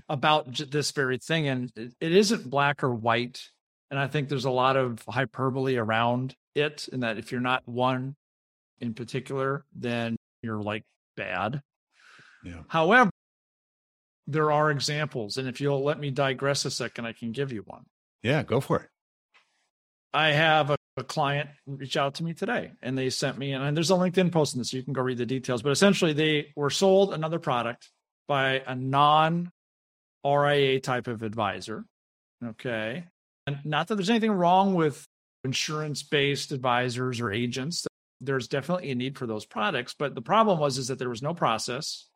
[0.09, 1.47] about this very thing.
[1.47, 3.41] And it, it isn't black or white.
[3.89, 7.63] And I think there's a lot of hyperbole around it, in that if you're not
[7.65, 8.15] one
[8.79, 10.83] in particular, then you're like
[11.15, 11.61] bad.
[12.43, 12.61] Yeah.
[12.67, 13.11] However,
[14.27, 15.37] there are examples.
[15.37, 17.83] And if you'll let me digress a second, I can give you one.
[18.23, 18.89] Yeah, go for it.
[20.13, 23.75] I have a, a client reach out to me today and they sent me, and
[23.75, 25.61] there's a LinkedIn post in this, so you can go read the details.
[25.61, 27.89] But essentially, they were sold another product
[28.27, 29.51] by a non
[30.25, 31.85] RIA type of advisor.
[32.43, 33.05] Okay.
[33.47, 35.05] And not that there's anything wrong with
[35.43, 37.87] insurance based advisors or agents.
[38.19, 39.95] There's definitely a need for those products.
[39.97, 42.07] But the problem was is that there was no process.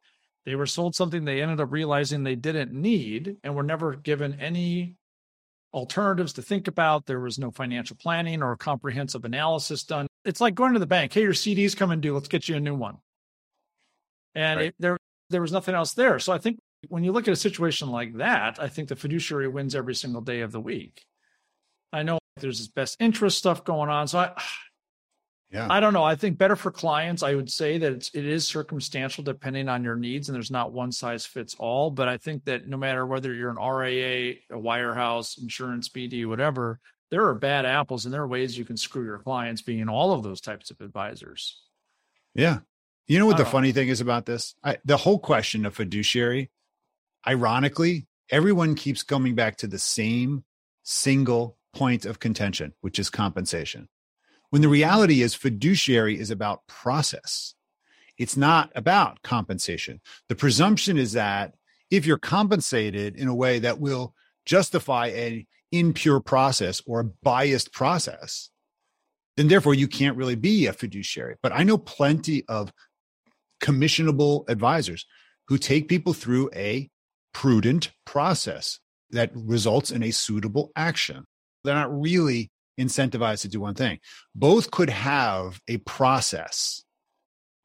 [0.45, 4.39] They were sold something they ended up realizing they didn't need and were never given
[4.39, 4.95] any
[5.73, 7.05] alternatives to think about.
[7.05, 10.08] There was no financial planning or comprehensive analysis done.
[10.23, 11.13] It's like going to the bank.
[11.13, 12.13] Hey, your CD's coming due.
[12.13, 12.97] Let's get you a new one.
[14.36, 14.67] And right.
[14.67, 14.97] it, there,
[15.29, 16.19] there was nothing else there.
[16.19, 19.47] So I think when you look at a situation like that, I think the fiduciary
[19.47, 21.03] wins every single day of the week.
[21.91, 24.08] I know there's this best interest stuff going on.
[24.08, 24.41] So I,
[25.51, 25.67] yeah.
[25.69, 26.03] I don't know.
[26.03, 29.84] I think better for clients, I would say that it's, it is circumstantial depending on
[29.84, 31.91] your needs, and there's not one size fits all.
[31.91, 36.79] But I think that no matter whether you're an RIA, a wirehouse, insurance BD, whatever,
[37.12, 40.13] there are bad apples, and there are ways you can screw your clients being all
[40.13, 41.62] of those types of advisors.
[42.34, 42.60] Yeah.
[43.08, 44.55] You know what the funny thing is about this?
[44.63, 46.49] I, the whole question of fiduciary,
[47.25, 50.43] ironically, everyone keeps coming back to the same
[50.81, 53.88] single point of contention, which is compensation.
[54.55, 57.55] When the reality is, fiduciary is about process.
[58.17, 59.99] It's not about compensation.
[60.29, 61.55] The presumption is that
[61.91, 64.13] if you're compensated in a way that will
[64.45, 68.49] justify an impure process or a biased process,
[69.35, 71.35] then therefore you can't really be a fiduciary.
[71.43, 72.71] But I know plenty of
[73.61, 75.05] commissionable advisors
[75.49, 76.89] who take people through a
[77.33, 81.25] prudent process that results in a suitable action.
[81.65, 83.99] They're not really incentivized to do one thing.
[84.33, 86.83] Both could have a process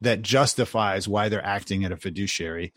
[0.01, 2.73] that justifies why they're acting at a fiduciary.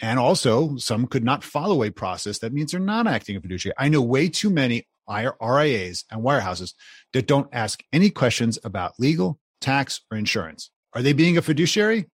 [0.00, 3.74] And also, some could not follow a process that means they're not acting a fiduciary.
[3.78, 6.74] I know way too many RIAs and wirehouses
[7.12, 10.70] that don't ask any questions about legal, tax, or insurance.
[10.94, 12.06] Are they being a fiduciary?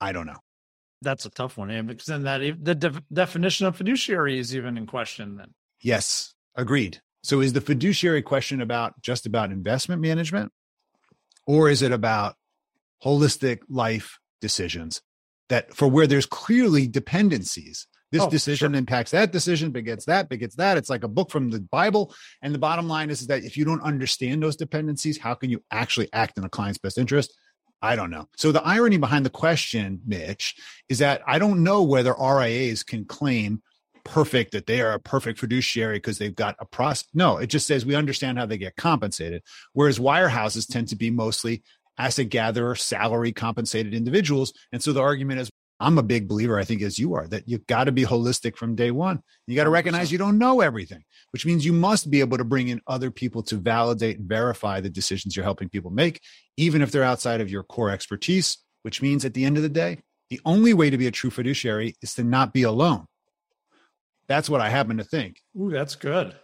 [0.00, 0.38] I don't know.
[1.00, 4.86] That's a tough one, because then that the de- definition of fiduciary is even in
[4.86, 5.36] question.
[5.36, 7.00] Then yes, agreed.
[7.22, 10.52] So is the fiduciary question about just about investment management
[11.46, 12.36] or is it about
[13.04, 15.02] holistic life decisions
[15.48, 17.86] that for where there's clearly dependencies?
[18.10, 18.78] This oh, decision sure.
[18.78, 20.78] impacts that decision, begets that, begets that.
[20.78, 22.14] It's like a book from the Bible.
[22.40, 25.50] And the bottom line is, is that if you don't understand those dependencies, how can
[25.50, 27.36] you actually act in a client's best interest?
[27.82, 28.28] I don't know.
[28.36, 30.56] So the irony behind the question, Mitch,
[30.88, 33.62] is that I don't know whether RIAs can claim
[34.08, 37.06] perfect that they are a perfect fiduciary because they've got a process.
[37.14, 39.42] No, it just says we understand how they get compensated.
[39.74, 41.62] Whereas wirehouses tend to be mostly
[41.98, 44.52] asset gatherer, salary compensated individuals.
[44.72, 47.48] And so the argument is I'm a big believer, I think, as you are, that
[47.48, 49.20] you've got to be holistic from day one.
[49.46, 52.44] You got to recognize you don't know everything, which means you must be able to
[52.44, 56.20] bring in other people to validate and verify the decisions you're helping people make,
[56.56, 59.68] even if they're outside of your core expertise, which means at the end of the
[59.68, 63.06] day, the only way to be a true fiduciary is to not be alone.
[64.28, 65.40] That's what I happen to think.
[65.58, 66.34] Ooh, that's good.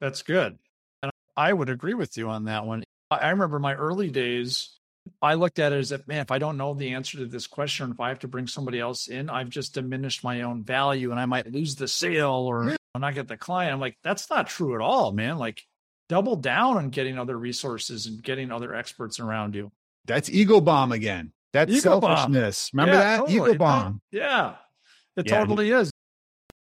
[0.00, 0.58] That's good.
[1.02, 2.84] And I would agree with you on that one.
[3.10, 4.78] I remember my early days,
[5.20, 7.46] I looked at it as if, man, if I don't know the answer to this
[7.46, 11.10] question, if I have to bring somebody else in, I've just diminished my own value
[11.10, 13.72] and I might lose the sale or not get the client.
[13.72, 15.38] I'm like, that's not true at all, man.
[15.38, 15.64] Like,
[16.08, 19.72] double down on getting other resources and getting other experts around you.
[20.04, 21.32] That's ego bomb again.
[21.52, 22.70] That's ego selfishness.
[22.70, 22.80] Bomb.
[22.80, 23.16] Remember yeah, that?
[23.20, 23.50] Totally.
[23.50, 24.00] Ego bomb.
[24.12, 24.54] Yeah,
[25.16, 25.38] it yeah.
[25.38, 25.90] totally is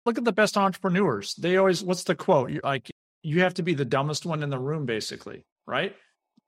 [0.08, 1.34] look at the best entrepreneurs.
[1.34, 2.50] They always, what's the quote?
[2.50, 2.90] You, like,
[3.22, 5.94] you have to be the dumbest one in the room, basically, right?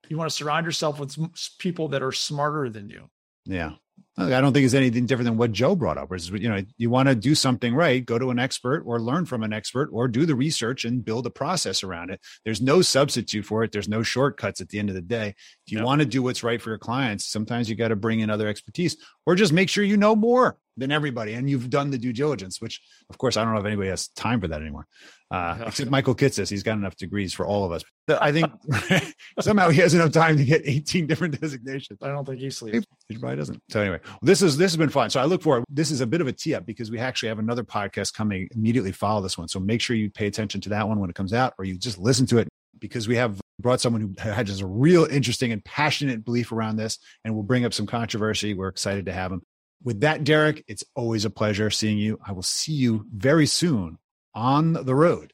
[0.09, 1.17] You want to surround yourself with
[1.59, 3.11] people that are smarter than you.
[3.45, 3.73] Yeah.
[4.17, 6.11] I don't think it's anything different than what Joe brought up.
[6.11, 9.25] Where you know, you want to do something right, go to an expert or learn
[9.25, 12.21] from an expert or do the research and build a process around it.
[12.45, 13.73] There's no substitute for it.
[13.73, 15.35] There's no shortcuts at the end of the day.
[15.67, 15.87] If you yep.
[15.87, 18.49] want to do what's right for your clients, sometimes you got to bring in other
[18.49, 18.97] expertise
[19.27, 22.61] or just make sure you know more than everybody and you've done the due diligence,
[22.61, 24.87] which of course I don't know if anybody has time for that anymore.
[25.31, 25.65] Uh, yeah.
[25.69, 27.85] except Michael Kitces, He's got enough degrees for all of us.
[28.09, 28.51] I think
[29.41, 32.01] somehow he has enough time to get 18 different designations.
[32.03, 32.85] I don't think he sleeps.
[33.09, 33.63] He probably doesn't.
[33.71, 35.11] So anyway, this is this has been fun.
[35.11, 35.65] So I look forward.
[35.69, 38.49] This is a bit of a tee up because we actually have another podcast coming
[38.55, 39.47] immediately follow this one.
[39.47, 41.79] So make sure you pay attention to that one when it comes out, or you
[41.79, 42.49] just listen to it
[42.81, 46.77] because we have brought someone who had just a real interesting and passionate belief around
[46.77, 48.55] this, and will bring up some controversy.
[48.55, 49.43] We're excited to have him.
[49.83, 52.19] With that, Derek, it's always a pleasure seeing you.
[52.27, 53.99] I will see you very soon
[54.35, 55.33] on the road.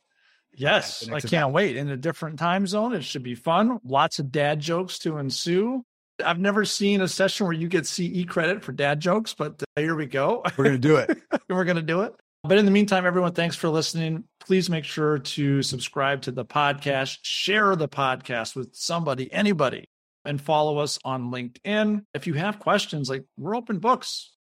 [0.55, 1.76] Yes, I can't wait.
[1.76, 3.78] In a different time zone, it should be fun.
[3.84, 5.84] Lots of dad jokes to ensue.
[6.24, 9.94] I've never seen a session where you get CE credit for dad jokes, but here
[9.94, 10.42] we go.
[10.57, 11.18] We're going to do it.
[11.49, 12.14] We're going to do it.
[12.42, 14.24] But in the meantime, everyone, thanks for listening.
[14.40, 19.84] Please make sure to subscribe to the podcast, share the podcast with somebody, anybody,
[20.24, 22.05] and follow us on LinkedIn.
[22.14, 24.36] If you have questions, like we're open books,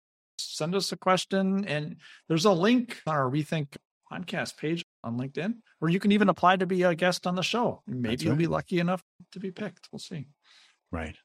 [0.43, 1.64] send us a question.
[1.64, 1.97] And
[2.28, 3.76] there's a link on our Rethink
[4.12, 7.43] podcast page on LinkedIn, or you can even apply to be a guest on the
[7.43, 7.82] show.
[7.86, 8.22] Maybe right.
[8.22, 9.88] you'll be lucky enough to be picked.
[9.90, 10.26] We'll see.
[10.90, 11.16] Right.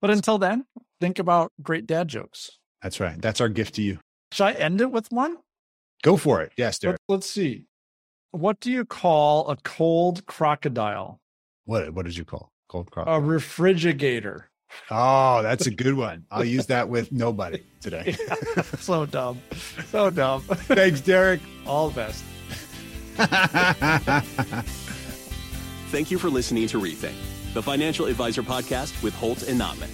[0.00, 0.66] But until then,
[1.00, 2.58] think about great dad jokes.
[2.82, 3.20] That's right.
[3.20, 3.98] That's our gift to you.
[4.32, 5.38] Should I end it with one?
[6.02, 6.52] Go for it.
[6.56, 6.98] Yes, Derek.
[7.08, 7.66] Let, let's see.
[8.30, 11.20] What do you call a cold crocodile?
[11.64, 13.16] What What did you call cold crocodile?
[13.16, 14.50] A refrigerator.
[14.90, 16.24] Oh, that's a good one.
[16.30, 18.16] I'll use that with nobody today.
[18.78, 19.40] so dumb.
[19.90, 20.42] So dumb.
[20.42, 21.40] Thanks, Derek.
[21.66, 22.24] All the best.
[25.88, 27.14] Thank you for listening to Rethink,
[27.54, 29.90] the financial advisor podcast with Holt and Notman.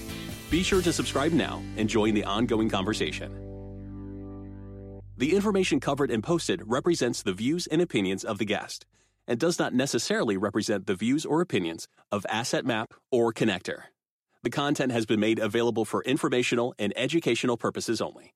[0.50, 3.32] Be sure to subscribe now and join the ongoing conversation.
[5.16, 8.86] The information covered and posted represents the views and opinions of the guest
[9.28, 13.84] and does not necessarily represent the views or opinions of Asset Map or Connector.
[14.44, 18.34] The content has been made available for informational and educational purposes only.